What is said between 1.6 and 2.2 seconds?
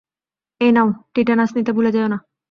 ভুলে যেও না।